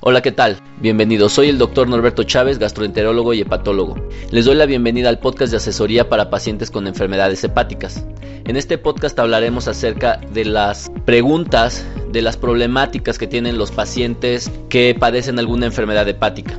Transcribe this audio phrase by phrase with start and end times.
[0.00, 0.56] Hola, ¿qué tal?
[0.80, 3.96] Bienvenidos, soy el doctor Norberto Chávez, gastroenterólogo y hepatólogo.
[4.30, 8.06] Les doy la bienvenida al podcast de asesoría para pacientes con enfermedades hepáticas.
[8.46, 14.50] En este podcast hablaremos acerca de las preguntas, de las problemáticas que tienen los pacientes
[14.70, 16.58] que padecen alguna enfermedad hepática.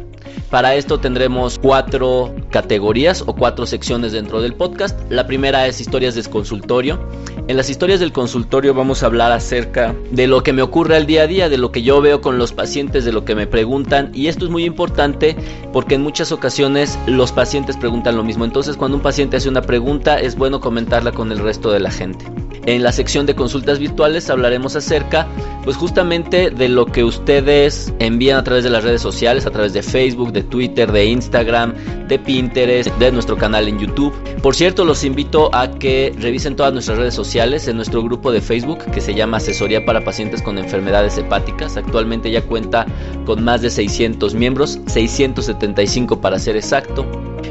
[0.52, 5.00] Para esto tendremos cuatro categorías o cuatro secciones dentro del podcast.
[5.10, 7.00] La primera es historias de consultorio.
[7.48, 11.06] En las historias del consultorio vamos a hablar acerca de lo que me ocurre al
[11.06, 13.48] día a día, de lo que yo veo con los pacientes, de lo que me
[13.48, 14.12] preguntan.
[14.14, 15.36] Y esto es muy importante
[15.74, 18.46] porque en muchas ocasiones los pacientes preguntan lo mismo.
[18.46, 21.92] Entonces cuando un paciente hace una pregunta es bueno comentarla con el resto de la
[21.92, 22.26] gente.
[22.66, 25.28] En la sección de consultas virtuales hablaremos acerca
[25.64, 29.74] pues justamente de lo que ustedes envían a través de las redes sociales, a través
[29.74, 31.74] de Facebook, de Twitter, de Instagram,
[32.10, 34.14] de Pinterest, de nuestro canal en YouTube.
[34.42, 38.42] Por cierto, los invito a que revisen todas nuestras redes sociales en nuestro grupo de
[38.42, 41.78] Facebook que se llama Asesoría para Pacientes con Enfermedades Hepáticas.
[41.78, 42.86] Actualmente ya cuenta
[43.26, 47.06] con más de 600 miembros, 675 para ser exacto.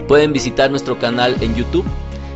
[0.06, 1.84] Pueden visitar nuestro canal en YouTube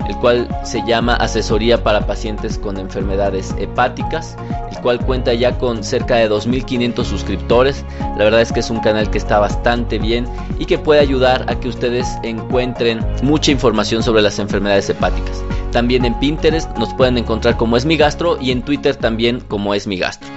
[0.09, 4.37] el cual se llama Asesoría para Pacientes con Enfermedades Hepáticas,
[4.71, 7.85] el cual cuenta ya con cerca de 2.500 suscriptores.
[8.17, 10.27] La verdad es que es un canal que está bastante bien
[10.59, 15.43] y que puede ayudar a que ustedes encuentren mucha información sobre las enfermedades hepáticas.
[15.73, 19.75] También en Pinterest nos pueden encontrar como es mi gastro y en Twitter también como
[19.75, 20.29] es mi gastro.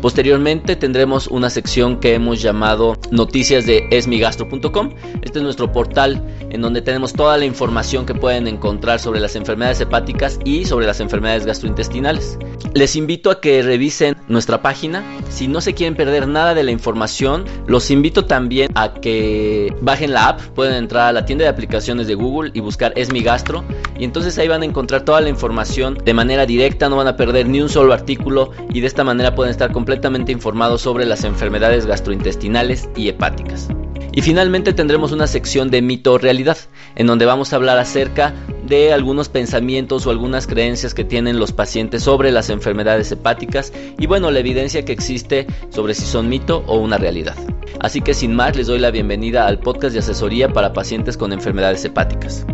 [0.00, 4.90] Posteriormente tendremos una sección que hemos llamado Noticias de esmigastro.com.
[5.22, 9.36] Este es nuestro portal en donde tenemos toda la información que pueden encontrar sobre las
[9.36, 12.38] enfermedades hepáticas y sobre las enfermedades gastrointestinales.
[12.74, 15.02] Les invito a que revisen nuestra página.
[15.30, 20.12] Si no se quieren perder nada de la información, los invito también a que bajen
[20.12, 20.40] la app.
[20.54, 23.64] Pueden entrar a la tienda de aplicaciones de Google y buscar Esmigastro
[23.98, 27.16] y entonces ahí van a encontrar toda la información de manera directa, no van a
[27.16, 31.24] perder ni un solo artículo y de esta manera pueden estar completamente informados sobre las
[31.24, 33.68] enfermedades gastrointestinales y hepáticas.
[34.12, 36.58] Y finalmente tendremos una sección de mito o realidad,
[36.96, 38.34] en donde vamos a hablar acerca
[38.66, 44.06] de algunos pensamientos o algunas creencias que tienen los pacientes sobre las enfermedades hepáticas y
[44.06, 47.36] bueno, la evidencia que existe sobre si son mito o una realidad.
[47.80, 51.32] Así que sin más les doy la bienvenida al podcast de asesoría para pacientes con
[51.32, 52.44] enfermedades hepáticas.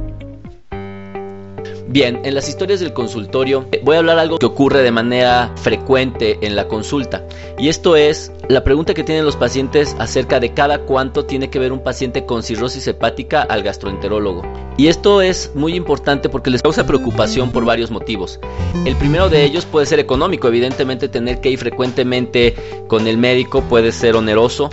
[1.94, 5.53] Bien, en las historias del consultorio eh, voy a hablar algo que ocurre de manera
[5.55, 7.22] frecuente en la consulta.
[7.56, 11.60] Y esto es la pregunta que tienen los pacientes acerca de cada cuánto tiene que
[11.60, 14.43] ver un paciente con cirrosis hepática al gastroenterólogo.
[14.77, 18.41] Y esto es muy importante porque les causa preocupación por varios motivos.
[18.84, 22.56] El primero de ellos puede ser económico, evidentemente tener que ir frecuentemente
[22.88, 24.69] con el médico puede ser oneroso.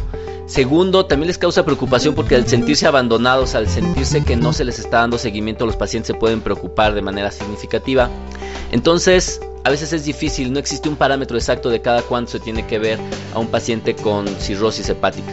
[0.52, 4.80] Segundo, también les causa preocupación porque al sentirse abandonados, al sentirse que no se les
[4.80, 8.10] está dando seguimiento, los pacientes se pueden preocupar de manera significativa.
[8.74, 12.68] Entonces, a veces es difícil, no existe un parámetro exacto de cada cuánto se tiene
[12.68, 13.00] que ver
[13.34, 15.32] a un paciente con cirrosis hepática.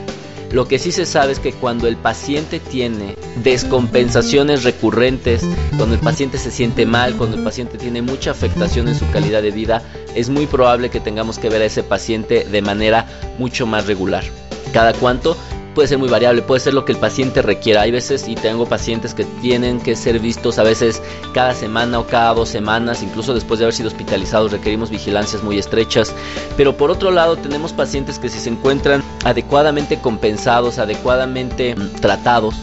[0.53, 5.43] Lo que sí se sabe es que cuando el paciente tiene descompensaciones recurrentes,
[5.77, 9.43] cuando el paciente se siente mal, cuando el paciente tiene mucha afectación en su calidad
[9.43, 9.83] de vida,
[10.15, 14.23] es muy probable que tengamos que ver a ese paciente de manera mucho más regular
[14.69, 15.37] cada cuánto
[15.79, 17.83] puede ser muy variable, puede ser lo que el paciente requiera.
[17.83, 21.01] Hay veces, y tengo pacientes que tienen que ser vistos a veces
[21.33, 25.57] cada semana o cada dos semanas, incluso después de haber sido hospitalizados requerimos vigilancias muy
[25.57, 26.13] estrechas.
[26.57, 32.57] Pero por otro lado tenemos pacientes que si se encuentran adecuadamente compensados, adecuadamente mm, tratados,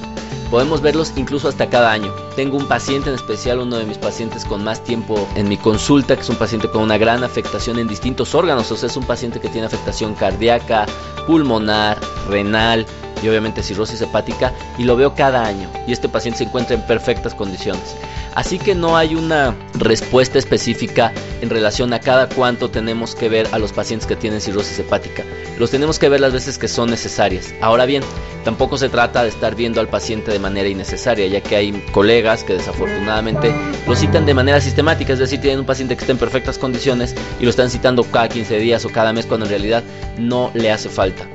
[0.49, 2.13] Podemos verlos incluso hasta cada año.
[2.35, 6.15] Tengo un paciente en especial, uno de mis pacientes con más tiempo en mi consulta,
[6.15, 8.71] que es un paciente con una gran afectación en distintos órganos.
[8.71, 10.85] O sea, es un paciente que tiene afectación cardíaca,
[11.25, 12.85] pulmonar, renal
[13.21, 15.69] y obviamente cirrosis hepática y lo veo cada año.
[15.87, 17.95] Y este paciente se encuentra en perfectas condiciones.
[18.35, 23.47] Así que no hay una respuesta específica en relación a cada cuánto tenemos que ver
[23.53, 25.23] a los pacientes que tienen cirrosis hepática.
[25.57, 27.53] Los tenemos que ver las veces que son necesarias.
[27.61, 28.03] Ahora bien,
[28.43, 32.43] tampoco se trata de estar viendo al paciente de manera innecesaria, ya que hay colegas
[32.43, 33.55] que desafortunadamente
[33.87, 37.15] lo citan de manera sistemática, es decir, tienen un paciente que está en perfectas condiciones
[37.39, 39.83] y lo están citando cada 15 días o cada mes cuando en realidad
[40.17, 41.34] no le hace falta.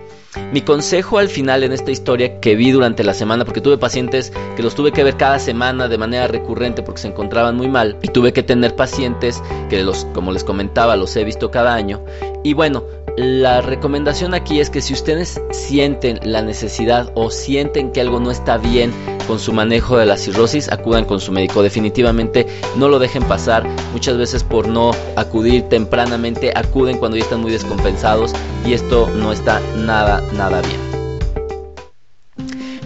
[0.52, 4.32] Mi consejo al final en esta historia que vi durante la semana, porque tuve pacientes
[4.56, 7.98] que los tuve que ver cada semana de manera recurrente porque se encontraban muy mal,
[8.02, 12.04] y tuve que tener pacientes que los, como les comentaba, los he visto cada año.
[12.42, 12.84] Y bueno,
[13.20, 18.30] la recomendación aquí es que si ustedes sienten la necesidad o sienten que algo no
[18.30, 18.92] está bien
[19.26, 21.62] con su manejo de la cirrosis, acudan con su médico.
[21.62, 22.46] Definitivamente
[22.76, 23.68] no lo dejen pasar.
[23.92, 28.32] Muchas veces por no acudir tempranamente, acuden cuando ya están muy descompensados
[28.66, 30.80] y esto no está nada, nada bien.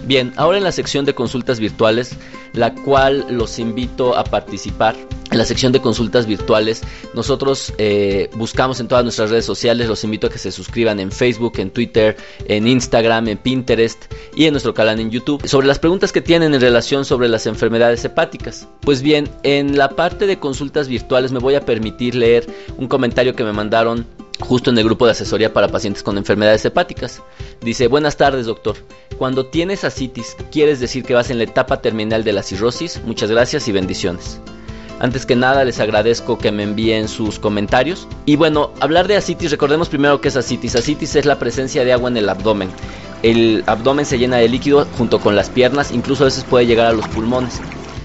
[0.05, 2.15] Bien, ahora en la sección de consultas virtuales,
[2.55, 4.95] la cual los invito a participar.
[5.31, 6.81] En la sección de consultas virtuales,
[7.13, 11.11] nosotros eh, buscamos en todas nuestras redes sociales, los invito a que se suscriban en
[11.11, 12.15] Facebook, en Twitter,
[12.47, 14.05] en Instagram, en Pinterest
[14.35, 17.47] y en nuestro canal en YouTube sobre las preguntas que tienen en relación sobre las
[17.47, 18.67] enfermedades hepáticas.
[18.81, 22.45] Pues bien, en la parte de consultas virtuales me voy a permitir leer
[22.77, 24.05] un comentario que me mandaron
[24.39, 27.21] justo en el grupo de asesoría para pacientes con enfermedades hepáticas.
[27.61, 28.75] Dice, buenas tardes doctor,
[29.17, 33.01] cuando tienes asitis, ¿quieres decir que vas en la etapa terminal de la cirrosis?
[33.05, 34.39] Muchas gracias y bendiciones.
[34.99, 38.07] Antes que nada les agradezco que me envíen sus comentarios.
[38.25, 40.75] Y bueno, hablar de asitis, recordemos primero que es asitis.
[40.75, 42.69] Asitis es la presencia de agua en el abdomen.
[43.21, 46.87] El abdomen se llena de líquido junto con las piernas, incluso a veces puede llegar
[46.87, 47.59] a los pulmones.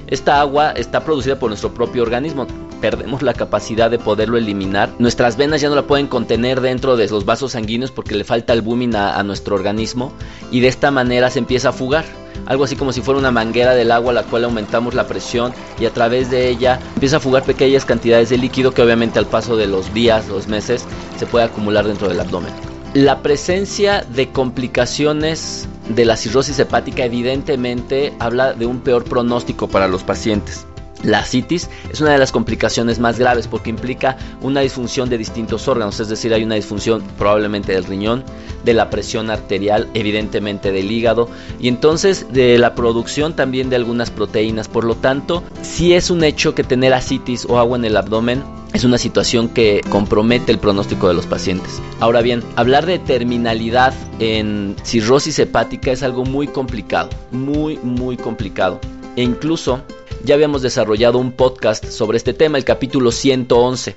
[0.09, 2.49] Esta agua está producida por nuestro propio organismo,
[2.81, 4.91] perdemos la capacidad de poderlo eliminar.
[4.99, 8.53] Nuestras venas ya no la pueden contener dentro de los vasos sanguíneos porque le falta
[8.53, 10.13] albumin a, a nuestro organismo
[10.51, 12.05] y de esta manera se empieza a fugar
[12.47, 15.53] algo así como si fuera una manguera del agua a la cual aumentamos la presión
[15.79, 19.27] y a través de ella empieza a fugar pequeñas cantidades de líquido que obviamente al
[19.27, 20.85] paso de los días, los meses,
[21.19, 22.53] se puede acumular dentro del abdomen.
[22.95, 29.87] La presencia de complicaciones de la cirrosis hepática evidentemente habla de un peor pronóstico para
[29.87, 30.67] los pacientes.
[31.03, 35.67] La citis es una de las complicaciones más graves porque implica una disfunción de distintos
[35.69, 38.25] órganos, es decir, hay una disfunción probablemente del riñón,
[38.65, 44.11] de la presión arterial, evidentemente del hígado y entonces de la producción también de algunas
[44.11, 44.69] proteínas.
[44.69, 48.43] Por lo tanto, si es un hecho que tener asitis o agua en el abdomen
[48.73, 51.81] es una situación que compromete el pronóstico de los pacientes.
[51.99, 58.81] Ahora bien, hablar de terminalidad en cirrosis hepática es algo muy complicado, muy, muy complicado.
[59.17, 59.83] E incluso
[60.25, 63.95] ya habíamos desarrollado un podcast sobre este tema, el capítulo 111.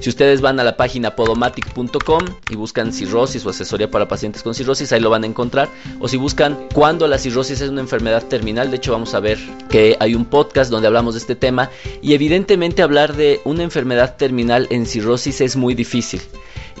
[0.00, 4.54] Si ustedes van a la página podomatic.com y buscan cirrosis o asesoría para pacientes con
[4.54, 5.68] cirrosis, ahí lo van a encontrar.
[6.00, 9.38] O si buscan cuándo la cirrosis es una enfermedad terminal, de hecho vamos a ver
[9.70, 11.70] que hay un podcast donde hablamos de este tema.
[12.02, 16.20] Y evidentemente hablar de una enfermedad terminal en cirrosis es muy difícil.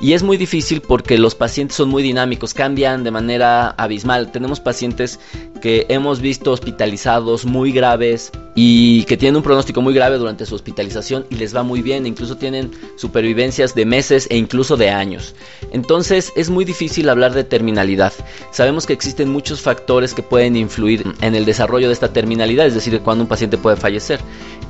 [0.00, 4.30] Y es muy difícil porque los pacientes son muy dinámicos, cambian de manera abismal.
[4.30, 5.18] Tenemos pacientes
[5.60, 10.54] que hemos visto hospitalizados muy graves y que tienen un pronóstico muy grave durante su
[10.54, 15.34] hospitalización y les va muy bien, incluso tienen supervivencias de meses e incluso de años.
[15.72, 18.12] Entonces es muy difícil hablar de terminalidad.
[18.50, 22.74] Sabemos que existen muchos factores que pueden influir en el desarrollo de esta terminalidad, es
[22.74, 24.20] decir, cuando un paciente puede fallecer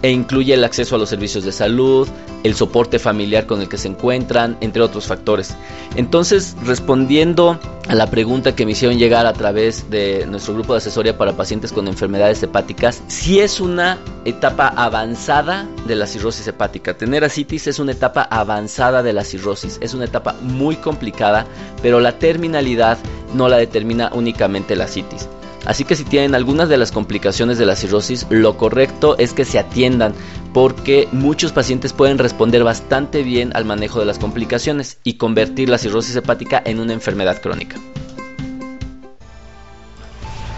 [0.02, 2.08] e incluye el acceso a los servicios de salud,
[2.42, 5.56] el soporte familiar con el que se encuentran, entre otros factores.
[5.96, 10.75] Entonces, respondiendo a la pregunta que me hicieron llegar a través de nuestro grupo de
[10.76, 16.96] asesoría para pacientes con enfermedades hepáticas, si es una etapa avanzada de la cirrosis hepática.
[16.96, 21.46] Tener asitis es una etapa avanzada de la cirrosis, es una etapa muy complicada,
[21.82, 22.98] pero la terminalidad
[23.34, 25.28] no la determina únicamente la asitis.
[25.66, 29.44] Así que si tienen algunas de las complicaciones de la cirrosis, lo correcto es que
[29.44, 30.14] se atiendan
[30.54, 35.78] porque muchos pacientes pueden responder bastante bien al manejo de las complicaciones y convertir la
[35.78, 37.76] cirrosis hepática en una enfermedad crónica.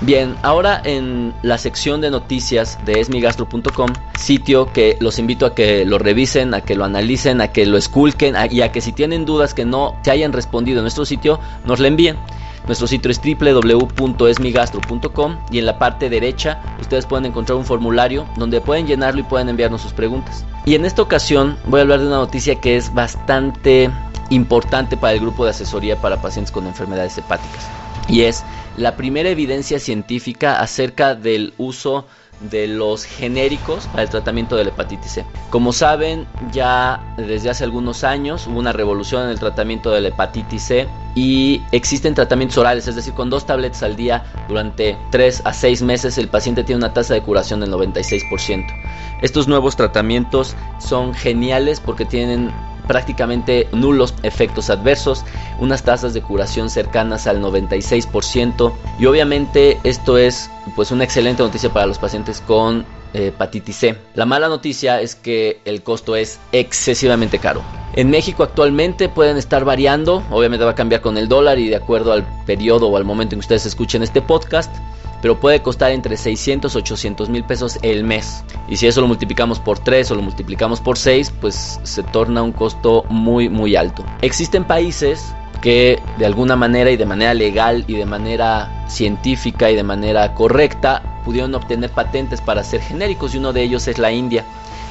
[0.01, 5.85] Bien, ahora en la sección de noticias de esmigastro.com, sitio que los invito a que
[5.85, 9.25] lo revisen, a que lo analicen, a que lo esculquen y a que si tienen
[9.25, 12.17] dudas que no se hayan respondido en nuestro sitio, nos la envíen.
[12.69, 18.61] Nuestro sitio es www.esmigastro.com y en la parte derecha ustedes pueden encontrar un formulario donde
[18.61, 20.45] pueden llenarlo y pueden enviarnos sus preguntas.
[20.65, 23.91] Y en esta ocasión voy a hablar de una noticia que es bastante
[24.31, 27.69] importante para el grupo de asesoría para pacientes con enfermedades hepáticas.
[28.07, 28.45] Y es
[28.77, 32.07] la primera evidencia científica acerca del uso
[32.41, 35.25] de los genéricos para el tratamiento de la hepatitis C.
[35.51, 40.09] Como saben, ya desde hace algunos años hubo una revolución en el tratamiento de la
[40.09, 45.43] hepatitis C y existen tratamientos orales, es decir, con dos tabletas al día durante 3
[45.45, 48.67] a 6 meses el paciente tiene una tasa de curación del 96%.
[49.21, 52.53] Estos nuevos tratamientos son geniales porque tienen
[52.89, 55.25] prácticamente nulos efectos adversos,
[55.61, 61.71] unas tasas de curación cercanas al 96% y obviamente esto es pues una excelente noticia
[61.73, 63.97] para los pacientes con eh, hepatitis C.
[64.15, 67.63] La mala noticia es que el costo es excesivamente caro.
[67.95, 71.77] En México actualmente pueden estar variando, obviamente va a cambiar con el dólar y de
[71.77, 74.75] acuerdo al periodo o al momento en que ustedes escuchen este podcast,
[75.21, 78.45] pero puede costar entre 600 y 800 mil pesos el mes.
[78.69, 82.43] Y si eso lo multiplicamos por 3 o lo multiplicamos por 6, pues se torna
[82.43, 84.05] un costo muy muy alto.
[84.23, 89.77] Existen países que de alguna manera y de manera legal y de manera científica y
[89.77, 94.13] de manera correcta pudieron obtener patentes para ser genéricos y uno de ellos es la
[94.13, 94.45] India.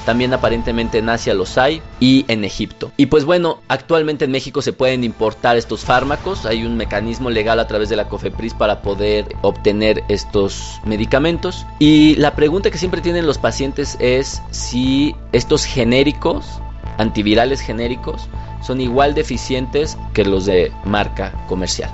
[0.08, 2.94] También aparentemente en Asia los hay y en Egipto.
[2.96, 7.60] Y pues bueno, actualmente en México se pueden importar estos fármacos, hay un mecanismo legal
[7.60, 11.66] a través de la COFEPRIS para poder obtener estos medicamentos.
[11.78, 16.62] Y la pregunta que siempre tienen los pacientes es si estos genéricos,
[16.98, 18.30] antivirales genéricos,
[18.62, 21.92] son igual de eficientes que los de marca comercial.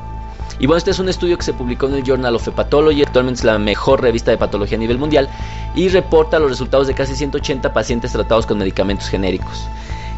[0.60, 3.40] Y bueno, este es un estudio que se publicó en el Journal of Hepatology, actualmente
[3.40, 5.30] es la mejor revista de patología a nivel mundial,
[5.76, 9.68] y reporta los resultados de casi 180 pacientes tratados con medicamentos genéricos.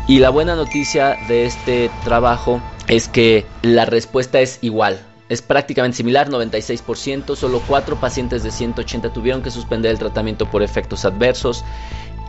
[0.08, 5.00] Y la buena noticia de este trabajo es que la respuesta es igual.
[5.30, 10.62] Es prácticamente similar, 96%, solo 4 pacientes de 180 tuvieron que suspender el tratamiento por
[10.62, 11.63] efectos adversos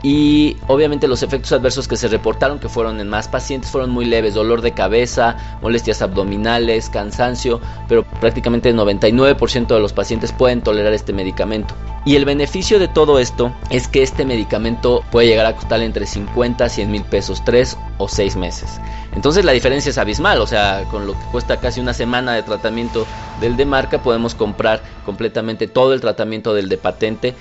[0.09, 4.05] y obviamente los efectos adversos que se reportaron, que fueron en más pacientes, fueron muy
[4.05, 10.63] leves, dolor de cabeza, molestias abdominales, cansancio, pero prácticamente el 99% de los pacientes pueden
[10.63, 11.75] tolerar este medicamento.
[12.05, 16.07] Y el beneficio de todo esto es que este medicamento puede llegar a costar entre
[16.07, 18.81] 50 a 100 mil pesos, 3 o 6 meses.
[19.15, 22.43] Entonces la diferencia es abismal, o sea, con lo que cuesta casi una semana de
[22.43, 23.07] tratamiento
[23.41, 27.35] del de marca, podemos comprar completamente todo el tratamiento del de patente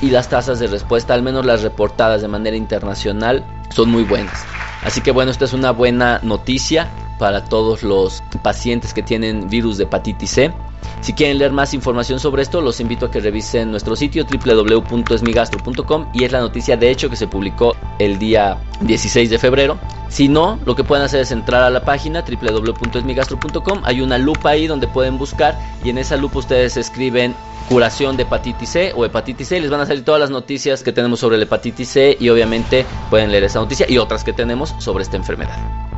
[0.00, 4.44] y las tasas de respuesta, al menos las reportadas de manera internacional, son muy buenas.
[4.82, 9.78] Así que bueno, esta es una buena noticia para todos los pacientes que tienen virus
[9.78, 10.52] de hepatitis C.
[11.00, 16.06] Si quieren leer más información sobre esto, los invito a que revisen nuestro sitio www.esmigastro.com
[16.12, 19.78] y es la noticia de hecho que se publicó el día 16 de febrero.
[20.08, 23.82] Si no, lo que pueden hacer es entrar a la página www.esmigastro.com.
[23.84, 27.34] Hay una lupa ahí donde pueden buscar y en esa lupa ustedes escriben
[27.68, 29.60] curación de hepatitis C o hepatitis C.
[29.60, 32.86] Les van a salir todas las noticias que tenemos sobre la hepatitis C y obviamente
[33.10, 35.95] pueden leer esa noticia y otras que tenemos sobre esta enfermedad.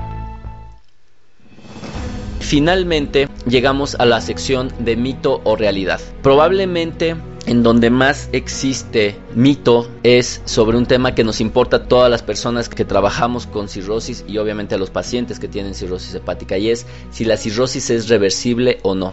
[2.48, 6.00] Finalmente llegamos a la sección de mito o realidad.
[6.22, 7.14] Probablemente
[7.44, 12.22] en donde más existe mito es sobre un tema que nos importa a todas las
[12.22, 16.70] personas que trabajamos con cirrosis y obviamente a los pacientes que tienen cirrosis hepática y
[16.70, 19.12] es si la cirrosis es reversible o no.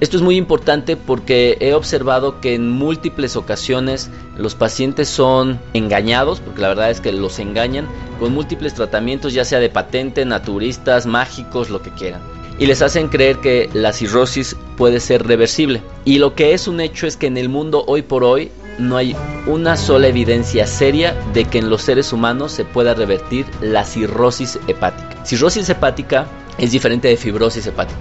[0.00, 6.40] Esto es muy importante porque he observado que en múltiples ocasiones los pacientes son engañados,
[6.40, 7.86] porque la verdad es que los engañan,
[8.18, 12.37] con múltiples tratamientos, ya sea de patente, naturistas, mágicos, lo que quieran.
[12.58, 15.82] Y les hacen creer que la cirrosis puede ser reversible.
[16.04, 18.96] Y lo que es un hecho es que en el mundo hoy por hoy no
[18.96, 23.84] hay una sola evidencia seria de que en los seres humanos se pueda revertir la
[23.84, 25.24] cirrosis hepática.
[25.24, 26.26] Cirrosis hepática
[26.58, 28.00] es diferente de fibrosis hepática.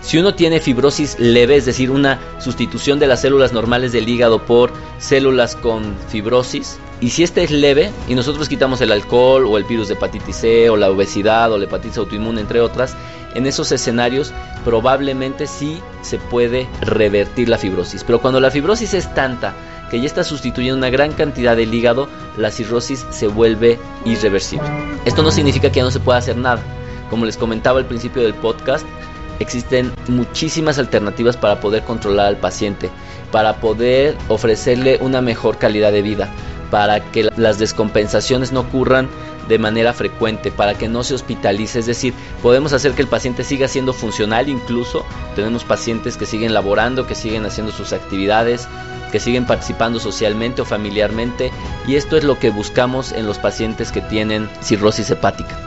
[0.00, 4.44] Si uno tiene fibrosis leve, es decir, una sustitución de las células normales del hígado
[4.44, 9.56] por células con fibrosis, y si este es leve y nosotros quitamos el alcohol o
[9.56, 12.96] el virus de hepatitis C o la obesidad o la hepatitis autoinmune, entre otras,
[13.34, 14.32] en esos escenarios
[14.64, 18.02] probablemente sí se puede revertir la fibrosis.
[18.02, 19.54] Pero cuando la fibrosis es tanta
[19.90, 24.66] que ya está sustituyendo una gran cantidad del hígado, la cirrosis se vuelve irreversible.
[25.04, 26.62] Esto no significa que ya no se pueda hacer nada.
[27.10, 28.84] Como les comentaba al principio del podcast,
[29.38, 32.90] existen muchísimas alternativas para poder controlar al paciente,
[33.30, 36.28] para poder ofrecerle una mejor calidad de vida,
[36.70, 39.08] para que las descompensaciones no ocurran
[39.48, 43.44] de manera frecuente, para que no se hospitalice, es decir, podemos hacer que el paciente
[43.44, 45.04] siga siendo funcional incluso,
[45.34, 48.68] tenemos pacientes que siguen laborando, que siguen haciendo sus actividades,
[49.10, 51.50] que siguen participando socialmente o familiarmente
[51.86, 55.58] y esto es lo que buscamos en los pacientes que tienen cirrosis hepática.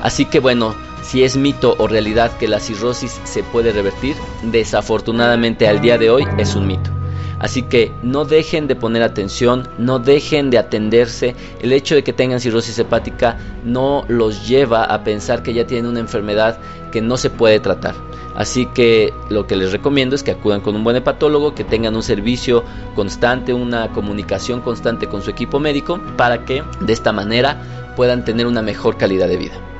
[0.00, 5.68] Así que bueno, si es mito o realidad que la cirrosis se puede revertir, desafortunadamente
[5.68, 6.90] al día de hoy es un mito.
[7.38, 11.34] Así que no dejen de poner atención, no dejen de atenderse.
[11.60, 15.90] El hecho de que tengan cirrosis hepática no los lleva a pensar que ya tienen
[15.90, 16.58] una enfermedad
[16.90, 17.94] que no se puede tratar.
[18.34, 21.94] Así que lo que les recomiendo es que acudan con un buen hepatólogo, que tengan
[21.94, 27.92] un servicio constante, una comunicación constante con su equipo médico, para que de esta manera
[27.94, 29.73] puedan tener una mejor calidad de vida.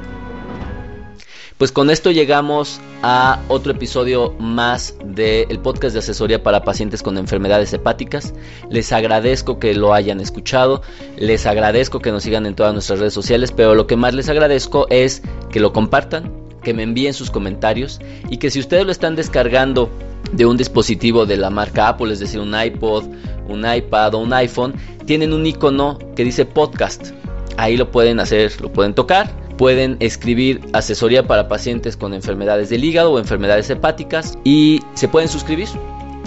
[1.64, 7.16] Pues con esto llegamos a otro episodio más del podcast de asesoría para pacientes con
[7.16, 8.35] enfermedades hepáticas.
[8.68, 10.83] Les agradezco que lo hayan escuchado,
[11.16, 14.28] les agradezco que nos sigan en todas nuestras redes sociales, pero lo que más les
[14.28, 16.30] agradezco es que lo compartan,
[16.62, 19.88] que me envíen sus comentarios y que si ustedes lo están descargando
[20.33, 23.04] de un dispositivo de la marca Apple, es decir, un iPod,
[23.49, 24.75] un iPad o un iPhone,
[25.06, 27.12] tienen un icono que dice podcast.
[27.56, 32.84] Ahí lo pueden hacer, lo pueden tocar pueden escribir asesoría para pacientes con enfermedades del
[32.84, 35.68] hígado o enfermedades hepáticas y se pueden suscribir.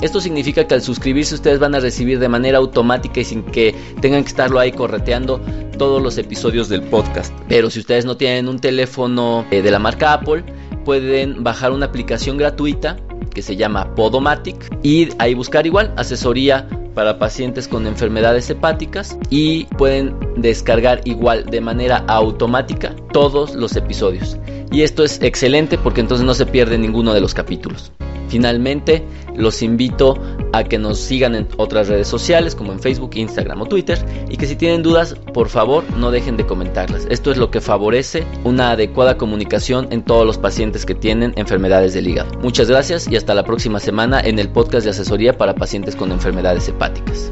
[0.01, 3.73] Esto significa que al suscribirse ustedes van a recibir de manera automática y sin que
[3.99, 5.41] tengan que estarlo ahí correteando
[5.77, 7.33] todos los episodios del podcast.
[7.47, 10.43] Pero si ustedes no tienen un teléfono eh, de la marca Apple,
[10.85, 12.97] pueden bajar una aplicación gratuita
[13.33, 16.67] que se llama Podomatic y ahí buscar igual asesoría
[16.97, 24.35] para pacientes con enfermedades hepáticas y pueden descargar igual de manera automática todos los episodios.
[24.71, 27.91] Y esto es excelente porque entonces no se pierde ninguno de los capítulos.
[28.27, 29.03] Finalmente,
[29.35, 30.15] los invito
[30.53, 34.37] a que nos sigan en otras redes sociales como en Facebook, Instagram o Twitter y
[34.37, 37.05] que si tienen dudas, por favor, no dejen de comentarlas.
[37.09, 41.93] Esto es lo que favorece una adecuada comunicación en todos los pacientes que tienen enfermedades
[41.93, 42.29] del hígado.
[42.39, 46.11] Muchas gracias y hasta la próxima semana en el podcast de asesoría para pacientes con
[46.11, 47.31] enfermedades hepáticas.